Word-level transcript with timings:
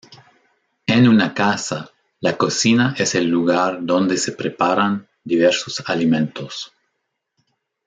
En 0.87 1.07
una 1.07 1.31
casa, 1.35 1.91
la 2.21 2.35
cocina 2.35 2.95
es 2.97 3.13
el 3.13 3.27
lugar 3.27 3.77
donde 3.85 4.17
se 4.17 4.31
preparan 4.31 5.07
diversos 5.23 5.83
alimentos. 5.85 6.71